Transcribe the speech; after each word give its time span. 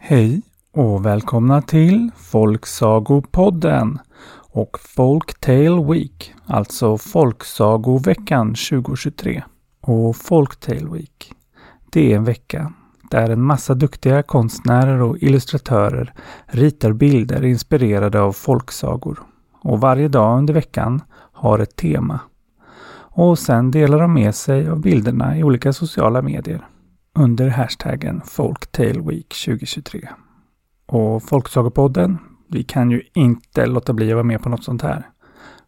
Hej 0.00 0.42
och 0.72 1.06
välkomna 1.06 1.62
till 1.62 2.10
Folksagopodden 2.16 3.98
och 4.50 4.78
Folktale 4.80 5.84
Week, 5.92 6.34
alltså 6.46 6.98
Folksagoveckan 6.98 8.48
2023. 8.48 9.42
Och 9.80 10.16
Folktale 10.16 10.90
Week, 10.92 11.32
det 11.92 12.12
är 12.12 12.16
en 12.16 12.24
vecka 12.24 12.72
där 13.10 13.30
en 13.30 13.42
massa 13.42 13.74
duktiga 13.74 14.22
konstnärer 14.22 15.02
och 15.02 15.18
illustratörer 15.18 16.14
ritar 16.46 16.92
bilder 16.92 17.44
inspirerade 17.44 18.20
av 18.20 18.32
folksagor. 18.32 19.22
Och 19.60 19.80
varje 19.80 20.08
dag 20.08 20.38
under 20.38 20.54
veckan 20.54 21.02
har 21.32 21.58
ett 21.58 21.76
tema. 21.76 22.20
Och 23.14 23.38
sen 23.38 23.70
delar 23.70 24.00
de 24.00 24.14
med 24.14 24.34
sig 24.34 24.68
av 24.68 24.80
bilderna 24.80 25.38
i 25.38 25.44
olika 25.44 25.72
sociala 25.72 26.22
medier 26.22 26.66
under 27.18 27.48
hashtaggen 27.48 28.22
Folktaleweek2023. 28.24 30.08
Och 30.86 31.22
Folksagopodden, 31.22 32.18
vi 32.48 32.62
kan 32.62 32.90
ju 32.90 33.02
inte 33.14 33.66
låta 33.66 33.92
bli 33.92 34.10
att 34.10 34.14
vara 34.14 34.24
med 34.24 34.42
på 34.42 34.48
något 34.48 34.64
sånt 34.64 34.82
här. 34.82 35.08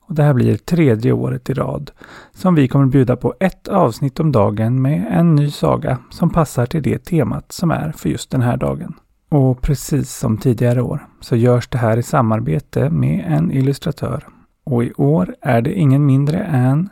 Och 0.01 0.15
det 0.15 0.23
här 0.23 0.35
blir 0.35 0.57
tredje 0.57 1.13
året 1.13 1.51
i 1.51 1.55
rad 1.55 1.91
som 2.33 2.55
vi 2.55 2.69
kommer 2.69 2.87
bjuda 2.87 3.17
på 3.17 3.35
ett 3.41 3.69
avsnitt 3.69 4.21
om 4.21 4.33
dagen 4.33 4.83
med 4.83 5.07
en 5.11 5.35
ny 5.35 5.51
saga 5.51 5.99
som 6.11 6.31
passar 6.31 6.67
till 6.67 6.83
det 6.83 6.99
temat 6.99 7.53
som 7.53 7.71
är 7.71 7.93
för 7.93 8.09
just 8.09 8.31
den 8.31 8.43
här 8.43 8.57
dagen. 8.57 8.95
Och 9.29 9.63
precis 9.63 10.11
som 10.11 10.39
tidigare 10.39 10.83
år 10.83 11.07
så 11.21 11.37
görs 11.37 11.69
det 11.69 11.79
här 11.79 11.97
i 11.97 12.03
samarbete 12.03 12.91
med 12.91 13.25
en 13.29 13.51
illustratör. 13.51 14.27
Och 14.65 14.85
i 14.85 14.93
år 14.93 15.35
är 15.41 15.63
det 15.63 15.73
ingen 15.73 16.07
mindre 16.07 16.39
än 16.39 16.89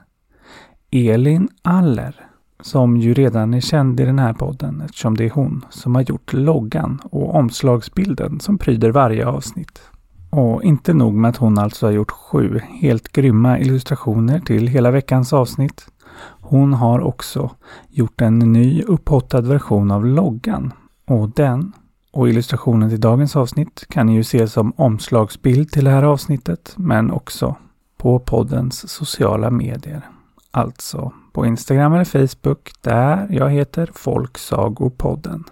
Elin 0.94 1.48
Aller 1.62 2.26
som 2.60 2.96
ju 2.96 3.14
redan 3.14 3.54
är 3.54 3.60
känd 3.60 4.00
i 4.00 4.04
den 4.04 4.18
här 4.18 4.32
podden 4.32 4.80
eftersom 4.80 5.16
det 5.16 5.24
är 5.24 5.30
hon 5.30 5.64
som 5.70 5.94
har 5.94 6.02
gjort 6.02 6.32
loggan 6.32 7.00
och 7.04 7.34
omslagsbilden 7.34 8.40
som 8.40 8.58
pryder 8.58 8.90
varje 8.90 9.26
avsnitt. 9.26 9.80
Och 10.30 10.62
inte 10.62 10.94
nog 10.94 11.14
med 11.14 11.28
att 11.28 11.36
hon 11.36 11.58
alltså 11.58 11.86
har 11.86 11.92
gjort 11.92 12.10
sju 12.10 12.60
helt 12.80 13.12
grymma 13.12 13.58
illustrationer 13.58 14.40
till 14.40 14.66
hela 14.66 14.90
veckans 14.90 15.32
avsnitt. 15.32 15.86
Hon 16.40 16.72
har 16.72 17.00
också 17.00 17.50
gjort 17.90 18.20
en 18.20 18.38
ny 18.38 18.82
upphottad 18.82 19.40
version 19.40 19.90
av 19.90 20.06
loggan. 20.06 20.72
Och 21.06 21.30
den 21.30 21.72
och 22.10 22.28
illustrationen 22.28 22.88
till 22.88 23.00
dagens 23.00 23.36
avsnitt 23.36 23.84
kan 23.88 24.06
ni 24.06 24.14
ju 24.14 24.24
se 24.24 24.48
som 24.48 24.72
omslagsbild 24.76 25.70
till 25.70 25.84
det 25.84 25.90
här 25.90 26.02
avsnittet 26.02 26.74
men 26.76 27.10
också 27.10 27.56
på 27.96 28.18
poddens 28.18 28.90
sociala 28.90 29.50
medier. 29.50 30.08
Alltså 30.54 31.12
på 31.32 31.46
Instagram 31.46 31.94
eller 31.94 32.04
Facebook 32.04 32.72
där 32.80 33.26
jag 33.30 33.50
heter 33.50 33.90
Folksagopodden. 33.94 35.44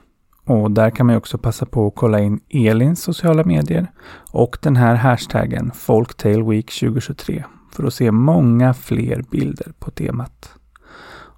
Och 0.44 0.70
där 0.70 0.90
kan 0.90 1.06
man 1.06 1.16
också 1.16 1.38
passa 1.38 1.66
på 1.66 1.86
att 1.86 1.94
kolla 1.94 2.20
in 2.20 2.40
Elins 2.48 3.02
sociala 3.02 3.44
medier 3.44 3.92
och 4.32 4.58
den 4.62 4.76
här 4.76 4.94
hashtaggen 4.94 5.70
Folktale 5.74 6.42
Week 6.42 6.80
2023 6.80 7.44
för 7.72 7.84
att 7.84 7.94
se 7.94 8.10
många 8.10 8.74
fler 8.74 9.24
bilder 9.30 9.72
på 9.78 9.90
temat. 9.90 10.54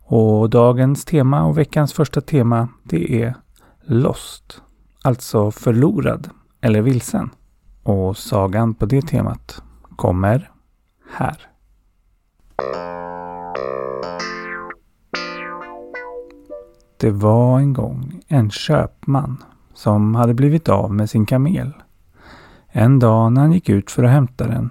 Och 0.04 0.50
dagens 0.50 1.04
tema 1.04 1.44
och 1.44 1.58
veckans 1.58 1.92
första 1.92 2.20
tema 2.20 2.68
det 2.82 3.22
är 3.22 3.34
Lost, 3.84 4.62
alltså 5.02 5.50
förlorad 5.50 6.30
eller 6.60 6.82
vilsen. 6.82 7.30
Och 7.82 8.16
sagan 8.16 8.74
på 8.74 8.86
det 8.86 9.02
temat 9.02 9.62
kommer 9.96 10.50
här. 11.12 11.48
Det 17.02 17.10
var 17.10 17.58
en 17.58 17.72
gång 17.72 18.20
en 18.28 18.50
köpman 18.50 19.44
som 19.74 20.14
hade 20.14 20.34
blivit 20.34 20.68
av 20.68 20.94
med 20.94 21.10
sin 21.10 21.26
kamel. 21.26 21.72
En 22.68 22.98
dag 22.98 23.32
när 23.32 23.40
han 23.40 23.52
gick 23.52 23.68
ut 23.68 23.90
för 23.90 24.04
att 24.04 24.10
hämta 24.10 24.46
den 24.46 24.70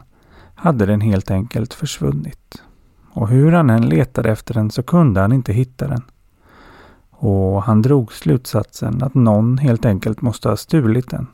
hade 0.56 0.86
den 0.86 1.02
helt 1.02 1.31
enkelt 1.31 1.74
försvunnit. 1.74 2.64
Och 3.12 3.28
hur 3.28 3.52
han 3.52 3.70
än 3.70 3.90
letade 3.90 4.31
efter 4.31 4.53
den 4.53 4.72
så 4.72 4.84
kunde 4.84 5.22
han 5.22 5.31
inte 5.31 5.53
hitta 5.53 5.88
den. 5.88 6.02
Och 7.09 7.64
han 7.64 7.81
drog 7.81 8.14
slutsatsen 8.14 9.03
att 9.03 9.14
någon 9.14 9.58
helt 9.58 9.86
enkelt 9.86 10.22
måste 10.22 10.50
ha 10.50 10.58
stulit 10.58 11.09
den. 11.09 11.28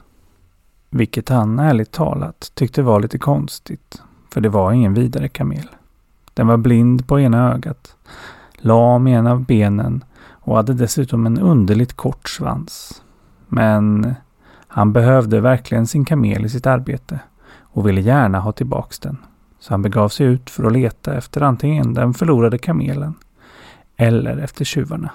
Vilket 0.89 1.29
han 1.29 1.59
ärligt 1.59 1.91
talat 1.91 2.51
tyckte 2.53 2.81
var 2.81 2.99
lite 2.99 3.17
konstigt. 3.17 4.01
För 4.33 4.41
det 4.41 4.49
var 4.49 4.71
ingen 4.71 4.93
vidare 4.93 5.27
kamel. 5.27 5.69
Den 6.33 6.47
var 6.47 6.57
blind 6.57 7.07
på 7.07 7.19
ena 7.19 7.53
ögat, 7.53 7.95
lam 8.55 9.07
i 9.07 9.13
en 9.13 9.27
av 9.27 9.45
benen 9.45 10.03
och 10.47 10.55
hade 10.55 10.73
dessutom 10.73 11.25
en 11.25 11.39
underligt 11.39 11.93
kort 11.93 12.29
svans. 12.29 13.01
Men 13.47 14.15
han 14.67 14.93
behövde 14.93 15.41
verkligen 15.41 15.87
sin 15.87 16.05
kamel 16.05 16.45
i 16.45 16.49
sitt 16.49 16.67
arbete 16.67 17.19
och 17.59 17.87
ville 17.87 18.01
gärna 18.01 18.39
ha 18.39 18.51
tillbaks 18.51 18.99
den. 18.99 19.17
Så 19.59 19.73
han 19.73 19.81
begav 19.81 20.09
sig 20.09 20.25
ut 20.25 20.49
för 20.49 20.63
att 20.63 20.73
leta 20.73 21.17
efter 21.17 21.41
antingen 21.41 21.93
den 21.93 22.13
förlorade 22.13 22.57
kamelen 22.57 23.13
eller 23.97 24.37
efter 24.37 24.65
tjuvarna. 24.65 25.11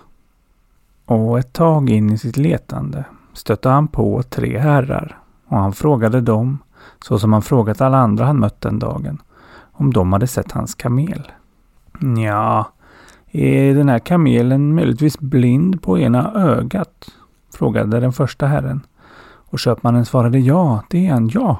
Och 1.05 1.39
ett 1.39 1.53
tag 1.53 1.91
in 1.91 2.11
i 2.11 2.19
sitt 2.19 2.37
letande 2.37 3.05
stötte 3.33 3.69
han 3.69 3.89
på 3.89 4.23
tre 4.23 4.59
herrar 4.59 5.19
och 5.47 5.59
han 5.59 5.73
frågade 5.73 6.21
dem, 6.21 6.59
så 7.05 7.19
som 7.19 7.33
han 7.33 7.43
frågat 7.43 7.81
alla 7.81 7.99
andra 7.99 8.25
han 8.25 8.39
mött 8.39 8.61
den 8.61 8.79
dagen, 8.79 9.23
om 9.73 9.93
de 9.93 10.13
hade 10.13 10.27
sett 10.27 10.53
hans 10.53 10.75
kamel. 10.75 11.33
Ja, 12.25 12.73
är 13.33 13.75
den 13.75 13.89
här 13.89 13.99
kamelen 13.99 14.75
möjligtvis 14.75 15.19
blind 15.19 15.83
på 15.83 15.99
ena 15.99 16.33
ögat? 16.35 17.09
Frågade 17.55 18.01
den 18.01 18.13
första 18.13 18.47
herren. 18.47 18.81
Och 19.25 19.59
köpmannen 19.59 20.05
svarade 20.05 20.39
ja, 20.39 20.83
det 20.91 21.07
är 21.07 21.13
han, 21.13 21.29
ja. 21.29 21.59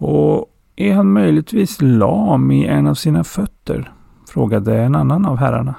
Och 0.00 0.46
är 0.76 0.94
han 0.94 1.12
möjligtvis 1.12 1.80
lam 1.80 2.50
i 2.50 2.66
en 2.66 2.86
av 2.86 2.94
sina 2.94 3.24
fötter? 3.24 3.92
Frågade 4.28 4.78
en 4.78 4.94
annan 4.94 5.26
av 5.26 5.36
herrarna. 5.36 5.74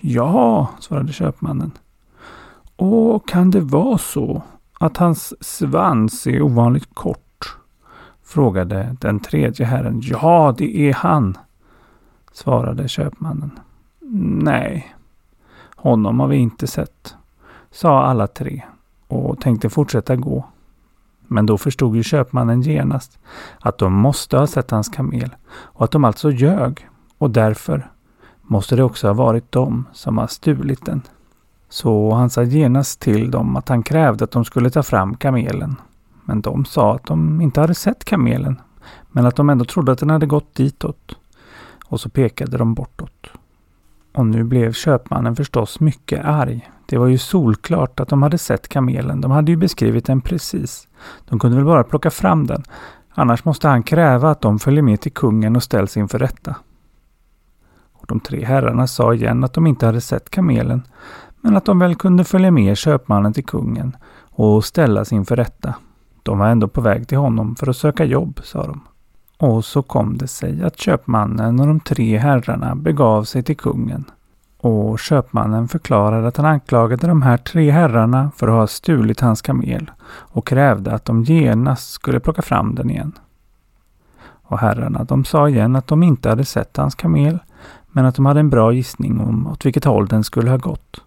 Ja, 0.00 0.70
svarade 0.80 1.12
köpmannen. 1.12 1.70
Och 2.76 3.28
kan 3.28 3.50
det 3.50 3.60
vara 3.60 3.98
så 3.98 4.42
att 4.78 4.96
hans 4.96 5.44
svans 5.44 6.26
är 6.26 6.42
ovanligt 6.42 6.94
kort? 6.94 7.56
Frågade 8.24 8.96
den 9.00 9.20
tredje 9.20 9.66
herren. 9.66 10.00
Ja, 10.02 10.54
det 10.58 10.88
är 10.88 10.94
han, 10.94 11.38
svarade 12.32 12.88
köpmannen. 12.88 13.50
Nej, 14.12 14.96
honom 15.76 16.20
har 16.20 16.28
vi 16.28 16.36
inte 16.36 16.66
sett, 16.66 17.14
sa 17.70 18.04
alla 18.04 18.26
tre 18.26 18.62
och 19.08 19.40
tänkte 19.40 19.70
fortsätta 19.70 20.16
gå. 20.16 20.44
Men 21.26 21.46
då 21.46 21.58
förstod 21.58 21.96
ju 21.96 22.02
köpmannen 22.02 22.62
genast 22.62 23.18
att 23.60 23.78
de 23.78 23.92
måste 23.92 24.38
ha 24.38 24.46
sett 24.46 24.70
hans 24.70 24.88
kamel 24.88 25.36
och 25.48 25.84
att 25.84 25.90
de 25.90 26.04
alltså 26.04 26.30
ljög 26.30 26.88
och 27.18 27.30
därför 27.30 27.90
måste 28.42 28.76
det 28.76 28.82
också 28.82 29.06
ha 29.06 29.14
varit 29.14 29.52
de 29.52 29.84
som 29.92 30.18
har 30.18 30.26
stulit 30.26 30.84
den. 30.84 31.02
Så 31.68 32.12
han 32.12 32.30
sa 32.30 32.42
genast 32.42 33.00
till 33.00 33.30
dem 33.30 33.56
att 33.56 33.68
han 33.68 33.82
krävde 33.82 34.24
att 34.24 34.30
de 34.30 34.44
skulle 34.44 34.70
ta 34.70 34.82
fram 34.82 35.16
kamelen. 35.16 35.76
Men 36.24 36.40
de 36.40 36.64
sa 36.64 36.94
att 36.94 37.04
de 37.04 37.40
inte 37.40 37.60
hade 37.60 37.74
sett 37.74 38.04
kamelen, 38.04 38.60
men 39.10 39.26
att 39.26 39.36
de 39.36 39.50
ändå 39.50 39.64
trodde 39.64 39.92
att 39.92 39.98
den 39.98 40.10
hade 40.10 40.26
gått 40.26 40.54
ditåt. 40.54 41.16
Och 41.84 42.00
så 42.00 42.08
pekade 42.08 42.58
de 42.58 42.74
bortåt. 42.74 43.26
Och 44.16 44.26
nu 44.26 44.44
blev 44.44 44.72
köpmannen 44.72 45.36
förstås 45.36 45.80
mycket 45.80 46.24
arg. 46.24 46.70
Det 46.86 46.98
var 46.98 47.06
ju 47.06 47.18
solklart 47.18 48.00
att 48.00 48.08
de 48.08 48.22
hade 48.22 48.38
sett 48.38 48.68
kamelen. 48.68 49.20
De 49.20 49.30
hade 49.30 49.50
ju 49.50 49.56
beskrivit 49.56 50.04
den 50.04 50.20
precis. 50.20 50.88
De 51.28 51.38
kunde 51.38 51.56
väl 51.56 51.66
bara 51.66 51.84
plocka 51.84 52.10
fram 52.10 52.46
den. 52.46 52.62
Annars 53.14 53.44
måste 53.44 53.68
han 53.68 53.82
kräva 53.82 54.30
att 54.30 54.40
de 54.40 54.58
följer 54.58 54.82
med 54.82 55.00
till 55.00 55.12
kungen 55.12 55.56
och 55.56 55.62
ställs 55.62 55.96
inför 55.96 56.18
rätta. 56.18 56.56
Och 57.92 58.04
de 58.08 58.20
tre 58.20 58.44
herrarna 58.44 58.86
sa 58.86 59.14
igen 59.14 59.44
att 59.44 59.52
de 59.52 59.66
inte 59.66 59.86
hade 59.86 60.00
sett 60.00 60.30
kamelen, 60.30 60.82
men 61.40 61.56
att 61.56 61.64
de 61.64 61.78
väl 61.78 61.94
kunde 61.94 62.24
följa 62.24 62.50
med 62.50 62.76
köpmannen 62.76 63.32
till 63.32 63.46
kungen 63.46 63.96
och 64.18 64.64
ställas 64.64 65.12
inför 65.12 65.36
rätta. 65.36 65.74
De 66.22 66.38
var 66.38 66.48
ändå 66.48 66.68
på 66.68 66.80
väg 66.80 67.08
till 67.08 67.18
honom 67.18 67.56
för 67.56 67.70
att 67.70 67.76
söka 67.76 68.04
jobb, 68.04 68.40
sa 68.44 68.66
de. 68.66 68.80
Och 69.38 69.64
så 69.64 69.82
kom 69.82 70.18
det 70.18 70.28
sig 70.28 70.62
att 70.62 70.78
köpmannen 70.78 71.60
och 71.60 71.66
de 71.66 71.80
tre 71.80 72.18
herrarna 72.18 72.74
begav 72.74 73.24
sig 73.24 73.42
till 73.42 73.56
kungen. 73.56 74.04
Och 74.66 74.98
köpmannen 74.98 75.68
förklarade 75.68 76.28
att 76.28 76.36
han 76.36 76.46
anklagade 76.46 77.06
de 77.06 77.22
här 77.22 77.36
tre 77.36 77.70
herrarna 77.70 78.30
för 78.36 78.48
att 78.48 78.54
ha 78.54 78.66
stulit 78.66 79.20
hans 79.20 79.42
kamel 79.42 79.90
och 80.08 80.46
krävde 80.46 80.92
att 80.92 81.04
de 81.04 81.24
genast 81.24 81.90
skulle 81.90 82.20
plocka 82.20 82.42
fram 82.42 82.74
den 82.74 82.90
igen. 82.90 83.12
Och 84.42 84.58
herrarna 84.58 85.04
de 85.04 85.24
sa 85.24 85.48
igen 85.48 85.76
att 85.76 85.86
de 85.86 86.02
inte 86.02 86.28
hade 86.28 86.44
sett 86.44 86.76
hans 86.76 86.94
kamel 86.94 87.38
men 87.86 88.04
att 88.04 88.14
de 88.14 88.26
hade 88.26 88.40
en 88.40 88.50
bra 88.50 88.72
gissning 88.72 89.20
om 89.20 89.46
åt 89.46 89.66
vilket 89.66 89.84
håll 89.84 90.06
den 90.06 90.24
skulle 90.24 90.50
ha 90.50 90.56
gått. 90.56 91.00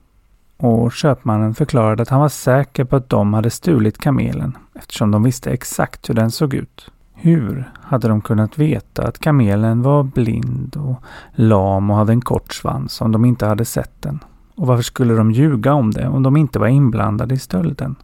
Och 0.58 0.92
köpmannen 0.92 1.56
förklarade 1.56 2.02
att 2.02 2.10
han 2.10 2.22
var 2.22 2.30
säker 2.30 2.84
på 2.84 2.96
att 2.96 3.10
de 3.10 3.34
hade 3.34 3.50
stulit 3.50 3.98
kamelen 3.98 4.58
eftersom 4.76 5.12
de 5.12 5.24
visste 5.24 5.52
exakt 5.52 6.10
hur 6.10 6.14
den 6.14 6.32
såg 6.32 6.54
ut 6.54 6.92
hur 7.22 7.72
hade 7.82 8.08
de 8.08 8.22
kunnat 8.22 8.58
veta 8.58 9.08
att 9.08 9.20
kamelen 9.20 9.82
var 9.82 10.04
blind 10.04 10.78
och 10.78 11.04
lam 11.32 11.90
och 11.90 11.98
hade 11.98 12.14
en 12.14 12.22
kort 12.22 12.54
svans 12.54 13.02
om 13.02 13.12
de 13.12 13.26
inte 13.26 13.46
hade 13.46 13.66
sett 13.66 14.02
den? 14.02 14.20
Och 14.56 14.68
varför 14.68 14.84
skulle 14.84 15.14
de 15.14 15.32
ljuga 15.32 15.74
om 15.74 15.92
det 15.92 16.08
om 16.08 16.24
de 16.24 16.38
inte 16.38 16.60
var 16.60 16.68
inblandade 16.68 17.36
i 17.36 17.40
stölden? 17.40 17.96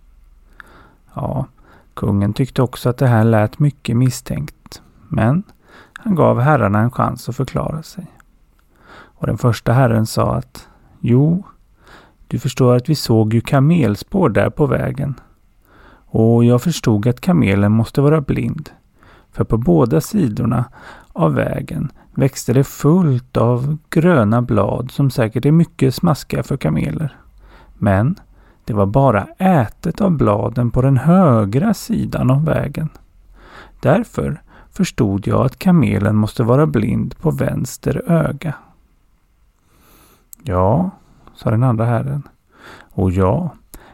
Ja, 1.13 1.45
kungen 1.94 2.33
tyckte 2.33 2.62
också 2.62 2.89
att 2.89 2.97
det 2.97 3.07
här 3.07 3.23
lät 3.23 3.59
mycket 3.59 3.97
misstänkt. 3.97 4.81
Men 5.09 5.44
han 5.94 6.15
gav 6.15 6.39
herrarna 6.39 6.79
en 6.79 6.91
chans 6.91 7.29
att 7.29 7.35
förklara 7.35 7.83
sig. 7.83 8.06
Och 8.89 9.27
den 9.27 9.38
första 9.38 9.73
herren 9.73 10.06
sa 10.06 10.35
att 10.35 10.67
Jo, 11.00 11.44
du 12.27 12.39
förstår 12.39 12.75
att 12.75 12.89
vi 12.89 12.95
såg 12.95 13.33
ju 13.33 13.41
kamelspår 13.41 14.29
där 14.29 14.50
på 14.50 14.65
vägen. 14.65 15.19
Och 16.06 16.45
jag 16.45 16.62
förstod 16.62 17.07
att 17.07 17.21
kamelen 17.21 17.71
måste 17.71 18.01
vara 18.01 18.21
blind. 18.21 18.69
För 19.35 19.43
på 19.43 19.57
båda 19.57 20.01
sidorna 20.01 20.65
av 21.13 21.33
vägen 21.33 21.91
växte 22.13 22.53
det 22.53 22.63
fullt 22.63 23.37
av 23.37 23.77
gröna 23.89 24.41
blad 24.41 24.91
som 24.91 25.09
säkert 25.11 25.45
är 25.45 25.51
mycket 25.51 25.95
smaskiga 25.95 26.43
för 26.43 26.57
kameler. 26.57 27.17
Men 27.73 28.15
det 28.65 28.73
var 28.73 28.85
bara 28.85 29.27
ätet 29.37 30.01
av 30.01 30.11
bladen 30.11 30.71
på 30.71 30.81
den 30.81 30.97
högra 30.97 31.73
sidan 31.73 32.31
av 32.31 32.45
vägen. 32.45 32.89
Därför 33.81 34.41
förstod 34.71 35.27
jag 35.27 35.45
att 35.45 35.59
kamelen 35.59 36.15
måste 36.15 36.43
vara 36.43 36.65
blind 36.67 37.17
på 37.17 37.31
vänster 37.31 38.11
öga. 38.11 38.53
Ja, 40.43 40.89
sa 41.35 41.51
den 41.51 41.63
andra 41.63 41.85
herren. 41.85 42.23
Och 42.91 43.11
ja, 43.11 43.49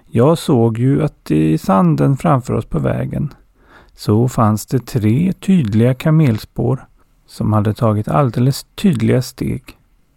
jag 0.08 0.38
såg 0.38 0.78
ju 0.78 1.04
att 1.04 1.32
i 1.32 1.58
sanden 1.58 2.18
framför 2.18 2.54
oss 2.54 2.66
på 2.66 2.80
vägen 2.80 3.34
så 3.96 4.28
fanns 4.28 4.66
det 4.66 4.86
tre 4.86 5.34
tydliga 5.34 5.94
kamelspår 5.94 6.88
som 7.26 7.54
hade 7.54 7.74
tagit 7.74 8.08
alldeles 8.08 8.66
tydliga 8.76 9.22
steg. 9.22 9.64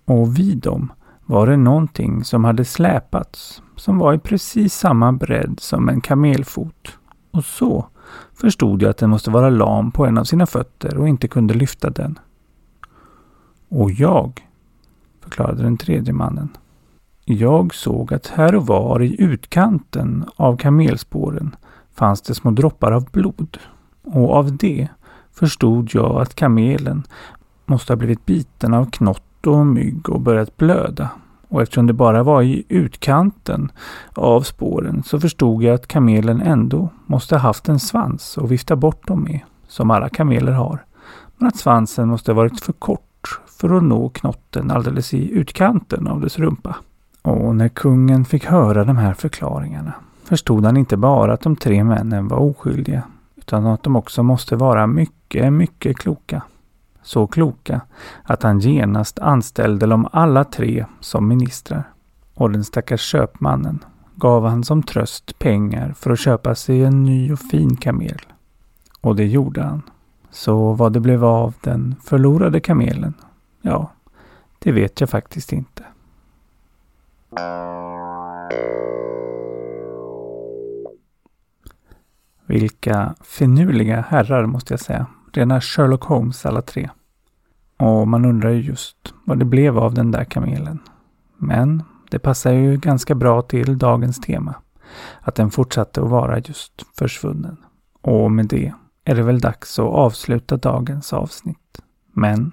Och 0.05 0.39
vid 0.39 0.59
dem 0.59 0.93
var 1.27 1.47
det 1.47 1.57
någonting 1.57 2.25
som 2.25 2.45
hade 2.45 2.65
släpats 2.65 3.63
som 3.77 3.99
var 3.99 4.15
i 4.15 4.19
precis 4.19 4.75
samma 4.75 5.13
bredd 5.13 5.61
som 5.61 5.89
en 5.89 6.01
kamelfot. 6.01 6.99
Och 7.31 7.45
så 7.45 7.87
förstod 8.35 8.83
jag 8.83 8.91
att 8.91 8.99
den 8.99 9.11
måste 9.11 9.31
vara 9.31 9.51
lam 9.51 9.91
på 9.91 10.07
en 10.07 10.19
av 10.19 10.25
sina 10.25 10.47
fötter 10.47 10.97
och 10.99 11.09
inte 11.09 11.29
kunde 11.29 11.55
lyfta 11.55 11.91
den. 11.91 12.19
Och 13.69 13.91
jag, 13.91 14.47
förklarade 15.23 15.63
den 15.63 15.77
tredje 15.77 16.13
mannen. 16.13 16.49
Jag 17.25 17.75
såg 17.75 18.15
att 18.15 18.27
här 18.27 18.55
och 18.55 18.67
var 18.67 19.03
i 19.03 19.23
utkanten 19.23 20.25
av 20.37 20.57
kamelspåren 20.57 21.57
fanns 21.95 22.23
det 22.23 22.35
små 22.35 22.51
droppar 22.51 22.93
av 22.93 23.11
blod. 23.11 23.59
Och 24.05 24.35
av 24.35 24.57
det 24.57 24.89
förstod 25.33 25.91
jag 25.95 26.21
att 26.21 26.35
kamelen 26.35 27.03
måste 27.67 27.93
ha 27.93 27.97
blivit 27.97 28.27
biten 28.27 28.75
av 28.75 28.91
knott 28.91 29.47
och 29.47 29.67
mygg 29.67 30.09
och 30.09 30.21
börjat 30.21 30.57
blöda. 30.57 31.11
Och 31.49 31.63
eftersom 31.63 31.87
det 31.87 31.93
bara 31.93 32.23
var 32.23 32.43
i 32.43 32.65
utkanten 32.69 33.73
av 34.13 34.43
spåren 34.43 35.03
så 35.03 35.21
förstod 35.21 35.63
jag 35.63 35.75
att 35.75 35.87
kamelen 35.87 36.41
ändå 36.41 36.89
måste 37.07 37.35
ha 37.35 37.41
haft 37.41 37.69
en 37.69 37.81
svans 37.81 38.39
att 38.39 38.51
vifta 38.51 38.77
bort 38.77 39.07
dem 39.07 39.23
med, 39.23 39.41
som 39.69 39.91
alla 39.91 40.09
kameler 40.09 40.53
har. 40.53 40.85
Men 41.37 41.49
att 41.49 41.57
svansen 41.57 42.09
måste 42.09 42.33
ha 42.33 42.37
varit 42.37 42.61
för 42.61 42.73
kort 42.73 43.41
för 43.61 43.77
att 43.77 43.83
nå 43.83 44.09
knotten 44.09 44.71
alldeles 44.71 45.15
i 45.15 45.31
utkanten 45.31 46.07
av 46.07 46.21
dess 46.21 46.39
rumpa. 46.39 46.77
Och 47.23 47.57
när 47.57 47.69
kungen 47.69 48.25
fick 48.25 48.45
höra 48.45 48.85
de 48.85 48.97
här 48.97 49.15
förklaringarna 49.15 49.93
förstod 50.25 50.65
han 50.65 50.77
inte 50.77 50.97
bara 50.97 51.33
att 51.33 51.41
de 51.41 51.57
tre 51.57 51.85
männen 51.85 52.29
var 52.29 52.39
oskyldiga 52.39 53.03
utan 53.37 53.67
att 53.67 53.83
de 53.83 53.97
också 53.97 54.23
måste 54.23 54.57
vara 54.57 54.87
mycket, 54.87 55.53
mycket 55.53 55.99
kloka. 55.99 56.43
Så 57.03 57.27
kloka 57.27 57.81
att 58.23 58.43
han 58.43 58.61
genast 58.61 59.19
anställde 59.19 59.87
dem 59.87 60.09
alla 60.13 60.45
tre 60.45 60.87
som 61.01 61.29
ministrar. 61.29 61.85
Och 62.35 62.51
den 62.51 62.65
stackars 62.65 63.01
köpmannen 63.01 63.85
gav 64.15 64.47
han 64.47 64.65
som 64.65 64.83
tröst 64.83 65.39
pengar 65.39 65.95
för 65.97 66.11
att 66.11 66.21
köpa 66.21 66.55
sig 66.55 66.85
en 66.85 67.05
ny 67.05 67.33
och 67.33 67.39
fin 67.39 67.77
kamel. 67.77 68.19
Och 69.01 69.17
det 69.17 69.27
gjorde 69.27 69.63
han. 69.63 69.83
Så 70.31 70.73
vad 70.73 70.93
det 70.93 71.01
blev 71.01 71.25
av 71.25 71.55
den 71.61 71.95
förlorade 72.05 72.61
kamelen, 72.61 73.15
ja, 73.63 73.91
det 74.59 74.73
vet 74.73 75.01
jag 75.01 75.11
faktiskt 75.11 75.53
inte. 75.53 75.85
Vilka 82.55 83.15
finurliga 83.21 84.05
herrar 84.09 84.47
måste 84.47 84.73
jag 84.73 84.81
säga. 84.81 85.07
Rena 85.33 85.61
Sherlock 85.61 86.05
Holmes 86.05 86.47
alla 86.47 86.63
tre. 86.63 86.91
Och 87.79 88.09
man 88.09 88.25
undrar 88.25 88.51
ju 88.51 88.61
just 88.61 89.15
vad 89.25 89.39
det 89.39 89.45
blev 89.45 89.79
av 89.79 89.95
den 89.95 90.11
där 90.11 90.25
kamelen. 90.25 90.79
Men 91.39 91.83
det 92.11 92.19
passar 92.19 92.53
ju 92.53 92.77
ganska 92.77 93.15
bra 93.15 93.43
till 93.43 93.79
dagens 93.79 94.21
tema. 94.21 94.55
Att 95.21 95.35
den 95.35 95.51
fortsatte 95.51 96.03
att 96.03 96.11
vara 96.11 96.39
just 96.39 96.73
försvunnen. 96.99 97.57
Och 98.03 98.31
med 98.31 98.47
det 98.47 98.73
är 99.05 99.15
det 99.15 99.23
väl 99.23 99.41
dags 99.41 99.79
att 99.79 99.85
avsluta 99.85 100.57
dagens 100.57 101.13
avsnitt. 101.13 101.81
Men 102.13 102.53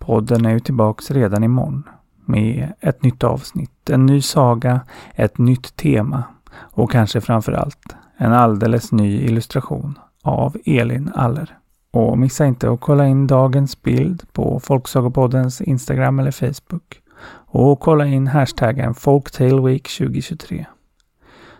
podden 0.00 0.46
är 0.46 0.50
ju 0.50 0.60
tillbaks 0.60 1.10
redan 1.10 1.44
imorgon 1.44 1.82
med 2.24 2.72
ett 2.80 3.02
nytt 3.02 3.24
avsnitt, 3.24 3.90
en 3.90 4.06
ny 4.06 4.22
saga, 4.22 4.80
ett 5.14 5.38
nytt 5.38 5.76
tema 5.76 6.24
och 6.54 6.90
kanske 6.90 7.20
framför 7.20 7.52
allt 7.52 7.96
en 8.22 8.32
alldeles 8.32 8.92
ny 8.92 9.20
illustration 9.24 9.98
av 10.22 10.56
Elin 10.64 11.12
Aller. 11.14 11.58
Och 11.90 12.18
missa 12.18 12.46
inte 12.46 12.70
att 12.70 12.80
kolla 12.80 13.06
in 13.06 13.26
dagens 13.26 13.82
bild 13.82 14.32
på 14.32 14.60
Folksagopoddens 14.60 15.60
Instagram 15.60 16.18
eller 16.18 16.30
Facebook. 16.30 17.00
Och 17.46 17.80
kolla 17.80 18.06
in 18.06 18.26
hashtaggen 18.26 18.94
Folktaleweek 18.94 19.88
2023. 19.98 20.66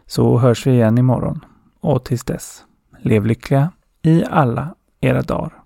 Så 0.06 0.38
hörs 0.38 0.67
vi 0.67 0.70
igen 0.70 0.99
imorgon. 0.99 1.44
Och 1.81 2.05
tills 2.05 2.25
dess, 2.25 2.65
lev 2.99 3.26
lyckliga 3.26 3.73
i 4.03 4.25
alla 4.31 4.75
era 5.00 5.23
dagar. 5.23 5.62